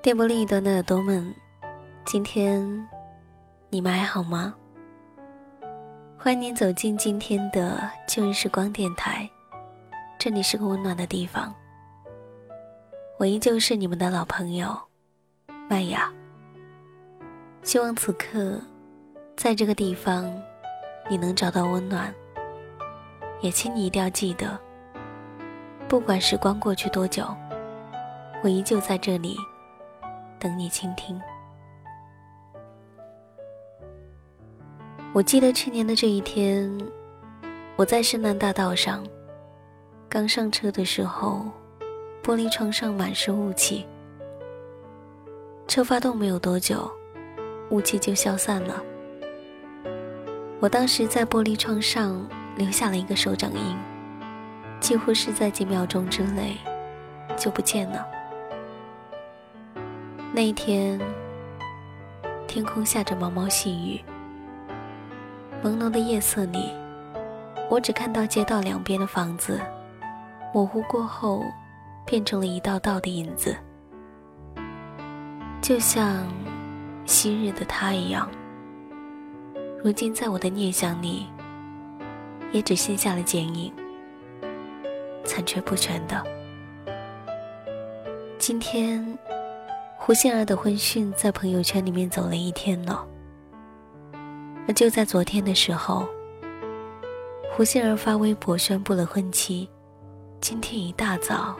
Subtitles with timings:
[0.00, 1.34] 电波另一端的耳朵们，
[2.04, 2.88] 今天
[3.68, 4.54] 你们还好吗？
[6.16, 9.28] 欢迎您走进今天的旧日时光电台，
[10.16, 11.52] 这里是个温暖的地方。
[13.18, 14.78] 我依旧是你们的老朋友
[15.68, 16.08] 麦雅。
[17.64, 18.60] 希望此刻，
[19.36, 20.32] 在这个地方，
[21.10, 22.14] 你能找到温暖。
[23.40, 24.56] 也请你一定要记得，
[25.88, 27.26] 不管时光过去多久，
[28.44, 29.36] 我依旧在这里。
[30.38, 31.20] 等你倾听。
[35.12, 36.70] 我记得去年的这一天，
[37.76, 39.04] 我在深南大道上，
[40.08, 41.46] 刚上车的时候，
[42.22, 43.86] 玻璃窗上满是雾气。
[45.66, 46.90] 车发动没有多久，
[47.70, 48.82] 雾气就消散了。
[50.60, 53.76] 我当时在玻璃窗上留下了一个手掌印，
[54.80, 56.56] 几乎是在几秒钟之内
[57.36, 58.06] 就不见了。
[60.38, 61.00] 那一天，
[62.46, 64.00] 天空下着毛毛细雨。
[65.64, 66.70] 朦胧的夜色里，
[67.68, 69.60] 我只看到街道两边的房子，
[70.54, 71.42] 模糊过后，
[72.06, 73.56] 变成了一道道的影子，
[75.60, 76.24] 就像
[77.04, 78.30] 昔日的他一样。
[79.82, 81.26] 如今，在我的念想里，
[82.52, 83.72] 也只剩下了剪影，
[85.24, 86.24] 残缺不全的。
[88.38, 89.18] 今天。
[90.08, 93.06] 胡杏儿的婚讯在朋友圈里面走了一天了，
[94.66, 96.08] 而就在昨天的时候，
[97.52, 99.68] 胡杏儿发微博宣布了婚期。
[100.40, 101.54] 今天一大早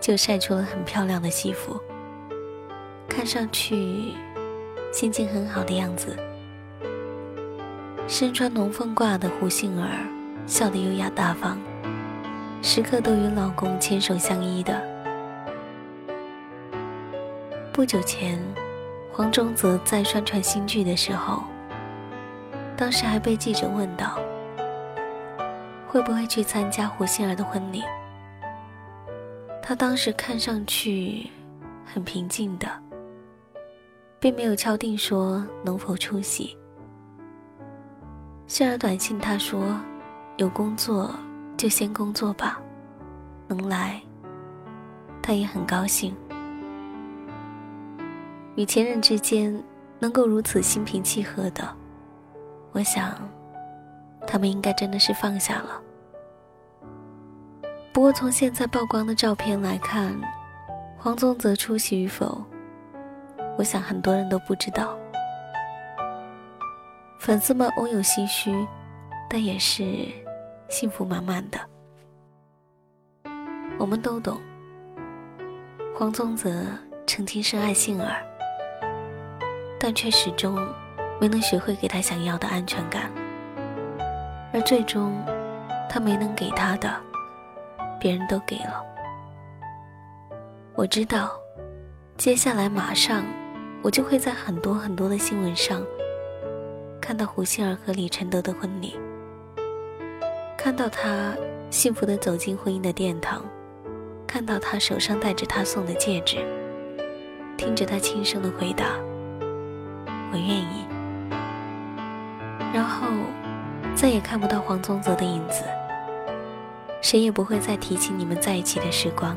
[0.00, 1.80] 就晒出了很漂亮的西服，
[3.08, 4.12] 看上去
[4.92, 6.16] 心情很好的样子。
[8.08, 10.04] 身穿龙凤褂的胡杏儿
[10.48, 11.56] 笑得优雅大方，
[12.60, 14.87] 时刻都与老公牵手相依的。
[17.78, 18.36] 不久前，
[19.12, 21.44] 黄宗泽在宣传新剧的时候，
[22.76, 24.18] 当时还被记者问到
[25.86, 27.84] 会不会去参加胡杏儿的婚礼。
[29.62, 31.30] 他当时看上去
[31.84, 32.68] 很平静的，
[34.18, 36.58] 并没有敲定说能否出席。
[38.48, 39.80] 杏儿短信他说
[40.36, 41.14] ：“有工作
[41.56, 42.60] 就先工作吧，
[43.46, 44.02] 能来，
[45.22, 46.12] 他也很高兴。”
[48.58, 49.62] 与前任之间
[50.00, 51.62] 能够如此心平气和的，
[52.72, 53.16] 我想，
[54.26, 55.80] 他们应该真的是放下了。
[57.92, 60.12] 不过从现在曝光的照片来看，
[60.96, 62.44] 黄宗泽出席与否，
[63.56, 64.98] 我想很多人都不知道。
[67.20, 68.66] 粉丝们偶有唏嘘，
[69.30, 70.08] 但也是
[70.68, 71.60] 幸福满满的。
[73.78, 74.40] 我们都懂，
[75.94, 76.50] 黄宗泽
[77.06, 78.27] 曾经深爱杏儿。
[79.80, 80.58] 但却始终
[81.20, 83.10] 没能学会给他想要的安全感，
[84.52, 85.16] 而最终，
[85.88, 86.94] 他没能给他的，
[88.00, 88.84] 别人都给了。
[90.74, 91.30] 我知道，
[92.16, 93.24] 接下来马上，
[93.82, 95.80] 我就会在很多很多的新闻上，
[97.00, 98.98] 看到胡杏儿和李承德的婚礼，
[100.56, 101.34] 看到他
[101.70, 103.44] 幸福的走进婚姻的殿堂，
[104.26, 106.38] 看到他手上戴着他送的戒指，
[107.56, 108.86] 听着他轻声的回答。
[110.30, 110.86] 我愿意，
[112.74, 113.08] 然后
[113.94, 115.64] 再也看不到黄宗泽的影子，
[117.00, 119.34] 谁也不会再提起你们在一起的时光。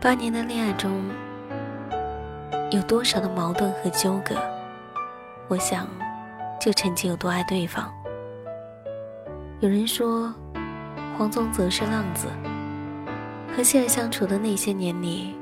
[0.00, 0.90] 八年的恋爱中，
[2.70, 4.34] 有多少的矛盾和纠葛，
[5.46, 5.86] 我想，
[6.60, 7.92] 就曾经有多爱对方。
[9.60, 10.34] 有人说，
[11.16, 12.26] 黄宗泽是浪子，
[13.54, 15.36] 和现在相处的那些年里，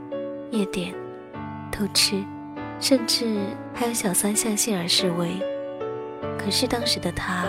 [0.51, 0.93] 夜店，
[1.71, 2.23] 偷吃。
[2.81, 3.39] 甚至
[3.75, 5.37] 还有小三向杏儿示威，
[6.39, 7.47] 可是当时的他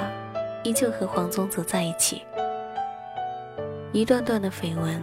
[0.64, 2.24] 依旧和黄宗泽在一起。
[3.92, 5.02] 一段段的绯闻，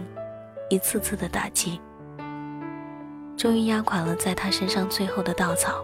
[0.69, 1.79] 一次次的打击，
[3.37, 5.83] 终于压垮了在他身上最后的稻草。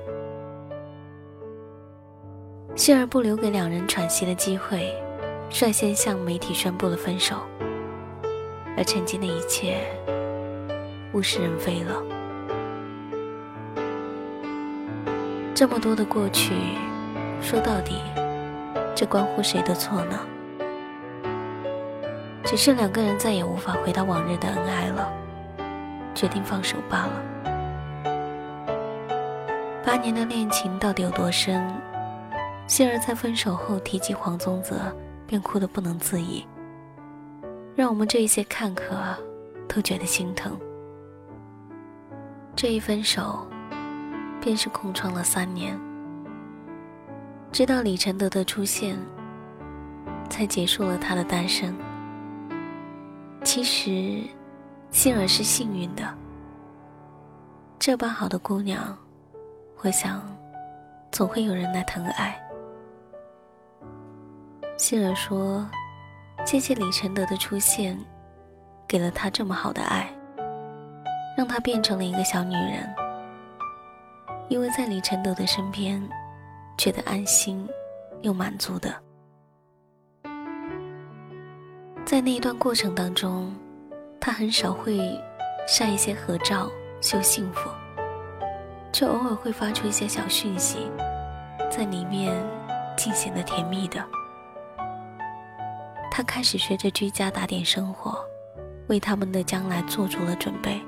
[2.76, 4.94] 杏儿不留给两人喘息的机会，
[5.50, 7.38] 率先向媒体宣布了分手，
[8.76, 9.78] 而曾经的一切
[11.14, 12.13] 物是人非了。
[15.64, 16.54] 这么多的过去，
[17.42, 17.96] 说到底，
[18.94, 20.20] 这关乎谁的错呢？
[22.44, 25.10] 只是两个人再也无法回到往日的恩爱了，
[26.14, 27.14] 决定放手罢了。
[29.86, 31.66] 八年的恋情到底有多深？
[32.68, 34.76] 希儿在分手后提及黄宗泽，
[35.26, 36.46] 便哭得不能自已，
[37.74, 38.98] 让我们这一些看客
[39.70, 40.60] 都觉得心疼。
[42.54, 43.48] 这一分手，
[44.44, 45.80] 便是空窗了三年。
[47.50, 48.98] 直到李承德的出现，
[50.30, 51.74] 才结束了他的单身。
[53.42, 54.22] 其实，
[54.92, 56.04] 杏儿是幸运的。
[57.80, 58.98] 这般好的姑娘，
[59.82, 60.22] 我想，
[61.10, 62.38] 总会有人来疼爱。
[64.78, 65.66] 杏儿说
[66.46, 67.98] ：“谢谢李承德的出现，
[68.86, 70.14] 给了她这么好的爱。”
[71.38, 72.94] 让她变成了一个小女人，
[74.54, 76.00] 因为在李承德的身边，
[76.78, 77.68] 觉得安心
[78.22, 78.94] 又满足的。
[82.06, 83.52] 在那一段过程当中，
[84.22, 85.20] 他很少会
[85.68, 86.70] 晒一些合照
[87.02, 87.68] 秀幸福，
[88.92, 90.88] 却偶尔会发出一些小讯息，
[91.72, 92.32] 在里面
[92.96, 94.06] 尽显得甜蜜的。
[96.12, 98.24] 他开始学着居家打点生活，
[98.88, 100.80] 为他们的将来做足了准备。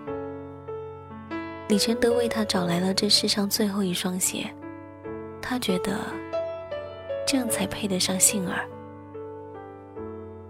[1.67, 4.45] 李承德为他找来了这世上最后一双鞋，
[5.41, 5.97] 他觉得
[7.25, 8.63] 这样才配得上杏儿。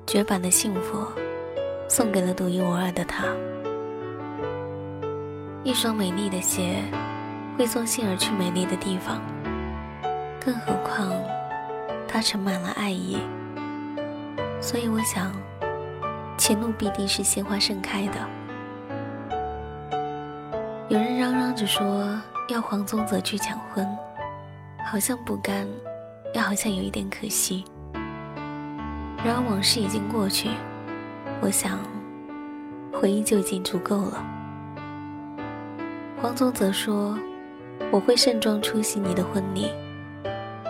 [0.05, 1.07] 绝版的幸福，
[1.87, 3.27] 送给了独一无二的他。
[5.63, 6.83] 一双美丽的鞋，
[7.57, 9.21] 会送杏儿去美丽的地方。
[10.43, 11.11] 更何况，
[12.09, 13.17] 它盛满了爱意。
[14.59, 15.31] 所以我想，
[16.37, 18.44] 前路必定是鲜花盛开的。
[20.87, 23.87] 有人嚷嚷着说要黄宗泽去抢婚，
[24.85, 25.67] 好像不甘，
[26.35, 27.65] 又好像有一点可惜。
[29.23, 30.47] 然而往事已经过去，
[31.41, 31.79] 我想
[32.93, 34.23] 回忆就已经足够了。
[36.21, 37.17] 黄宗泽说
[37.91, 39.71] ：“我会盛装出席你的婚礼，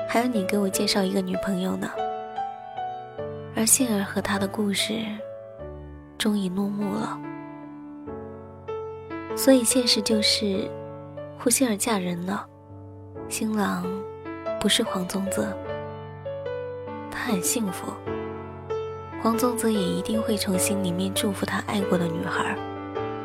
[0.07, 1.91] 还要你给我介绍一个女朋友呢。”
[3.53, 4.93] 而杏儿和他的故事
[6.17, 7.19] 终于落幕了。
[9.35, 10.69] 所以现实就是，
[11.37, 12.45] 胡杏儿嫁人了，
[13.29, 13.85] 新郎
[14.59, 15.55] 不是黄宗泽，
[17.11, 17.93] 他很幸福。
[19.21, 22.55] 黄宗泽也一定会从心里面祝福他爱过的女孩，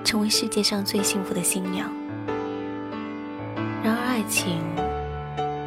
[0.02, 1.90] 成为世界上最幸福的新娘。
[3.82, 4.58] 然而爱情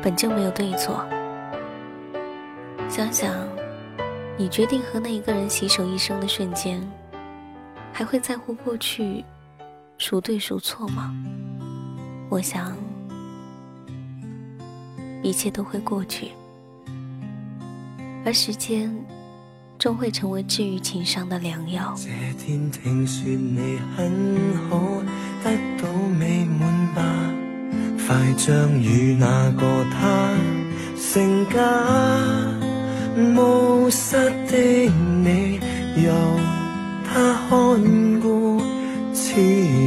[0.02, 1.06] 本就没有对错，
[2.90, 3.34] 想想，
[4.38, 6.82] 你决定和那一个人携手一生的瞬间，
[7.92, 9.24] 还会在乎过去？
[9.98, 11.16] 孰对孰错吗？
[12.30, 12.76] 我想，
[15.22, 16.30] 一切都会过去，
[18.26, 18.94] 而时间
[19.78, 21.94] 终会成为治愈情伤的良药。
[21.96, 24.12] 这天听说你很
[24.70, 24.80] 好，
[25.44, 27.04] 得到美满吧？
[28.06, 30.34] 快将与那个他
[30.98, 31.62] 成家，
[33.16, 34.18] 无失
[34.48, 34.58] 的
[35.24, 35.60] 你
[36.04, 36.12] 由
[37.06, 38.43] 他看顾。
[39.36, 39.40] 似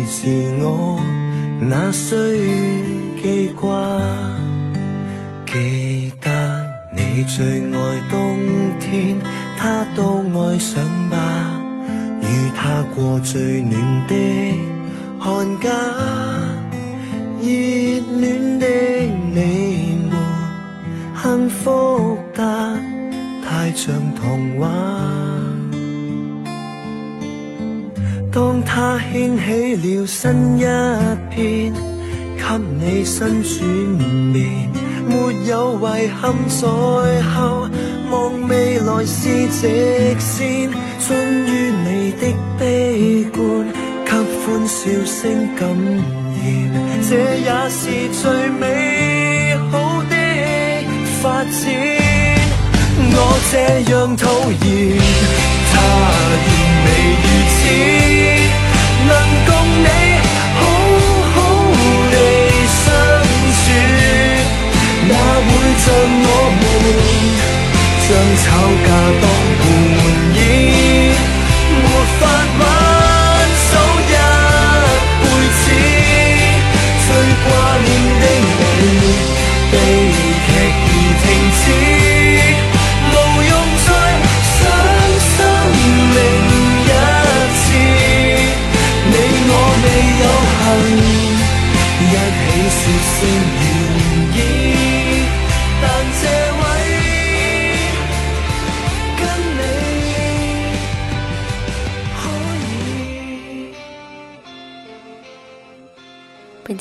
[0.08, 0.26] 是
[0.60, 1.00] 我
[1.60, 2.16] 那需
[3.22, 3.70] 记挂，
[5.46, 6.28] 记得
[6.92, 7.78] 你最爱
[8.10, 8.36] 冬
[8.80, 9.16] 天，
[9.56, 11.16] 他都爱上吧。
[12.20, 14.14] 与他过最暖的
[15.20, 15.70] 寒假，
[17.40, 17.46] 热
[18.18, 18.66] 恋的
[19.32, 20.18] 你们，
[21.22, 22.42] 幸福得
[23.44, 25.15] 太像童话。
[28.36, 30.64] 当他掀起了新一
[31.30, 31.72] 片，
[32.36, 32.44] 给
[32.78, 33.54] 你新转
[34.30, 34.70] 变，
[35.08, 35.10] 没
[35.46, 36.62] 有遗憾在
[37.32, 37.66] 后，
[38.10, 40.68] 望未来是直线。
[41.00, 42.22] 终于你的
[42.58, 43.40] 悲观，
[44.04, 46.76] 给欢笑声感染，
[47.08, 47.80] 这也是
[48.20, 48.20] 最
[48.60, 49.72] 美好
[50.10, 50.14] 的
[51.22, 51.50] 发展。
[52.98, 53.18] 我
[53.50, 53.54] 这
[53.90, 54.28] 样讨
[54.66, 54.66] 厌，
[68.08, 68.44] 将吵
[68.86, 68.88] 架
[69.20, 69.24] 当
[69.66, 70.00] 玩
[70.32, 70.38] 意
[71.82, 71.84] 没
[72.20, 72.22] 法
[72.60, 72.62] 挽
[73.66, 73.70] 手
[74.06, 74.14] 一
[75.22, 75.64] 辈子
[77.02, 77.08] 最
[77.42, 77.46] 挂
[77.82, 77.88] 念
[78.20, 78.24] 的
[78.78, 78.94] 你
[79.72, 79.74] 悲
[80.46, 80.48] 剧
[80.86, 81.24] 而停
[81.58, 81.62] 止
[83.10, 83.88] 毋用再
[84.54, 84.56] 伤
[85.26, 85.34] 心
[86.14, 86.18] 另
[86.86, 86.94] 一
[87.58, 87.66] 次
[89.10, 89.14] 你
[89.48, 89.84] 我未
[90.22, 90.64] 有幸
[91.98, 93.18] 一起说声
[93.58, 93.64] 愿
[94.36, 94.65] 意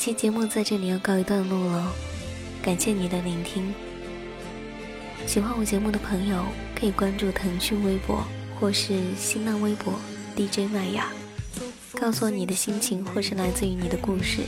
[0.06, 1.92] 期节目在这里要告一段落了，
[2.62, 3.74] 感谢你的聆听。
[5.26, 6.44] 喜欢我节目的朋友
[6.78, 9.94] 可以关注腾讯微博或是新浪微博
[10.36, 11.08] DJ 麦雅，
[12.00, 14.42] 告诉我你的心情或是来自于你的故事。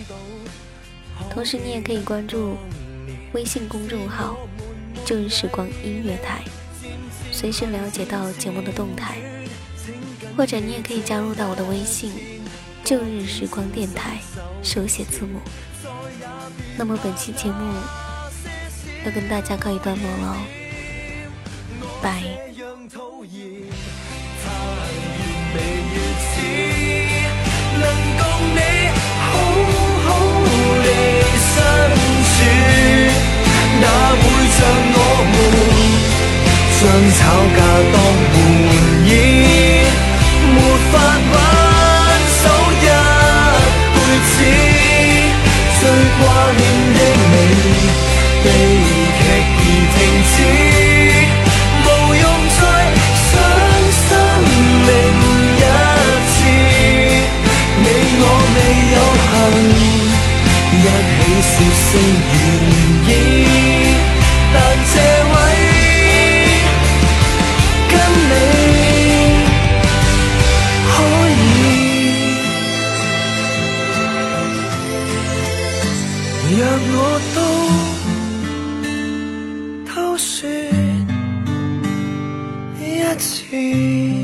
[1.29, 2.57] 同时，你也可以关注
[3.33, 4.37] 微信公众号
[5.05, 6.45] “旧日时光音乐台”，
[7.35, 9.19] 随时了解到节目的动态。
[10.37, 12.12] 或者，你也可以加入到我的微信
[12.87, 14.21] “旧日时光电台”。
[14.62, 15.41] 手写字母。
[16.77, 17.75] 那么本期节目
[19.05, 20.37] 要跟大家告一段落了，
[22.03, 22.23] 拜。
[36.81, 37.21] 将吵
[37.57, 37.59] 架
[37.93, 37.97] 当
[38.38, 38.71] 玩
[39.05, 39.11] 意，
[40.55, 40.57] 没
[40.93, 41.38] 法。
[48.45, 48.47] 悲
[49.18, 49.21] 剧
[49.59, 49.64] 已
[49.95, 49.97] 停
[50.30, 50.37] 止，
[51.85, 52.25] 无用
[52.57, 52.61] 再
[53.28, 53.30] 相
[53.99, 54.07] 信。
[54.87, 54.90] 另
[55.57, 55.64] 一
[56.33, 56.37] 次，
[57.83, 57.87] 你
[58.21, 58.57] 我未
[58.95, 58.97] 有
[59.28, 59.33] 幸
[60.73, 61.92] 一起说声。
[83.19, 84.18] 起